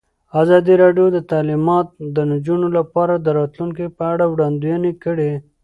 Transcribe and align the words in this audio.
ازادي 0.41 0.73
راډیو 0.83 1.07
د 1.15 1.19
تعلیمات 1.31 1.87
د 2.15 2.17
نجونو 2.31 2.67
لپاره 2.77 3.13
د 3.17 3.27
راتلونکې 3.39 3.85
په 3.97 4.03
اړه 4.13 4.25
وړاندوینې 4.33 4.91
کړې. 5.03 5.31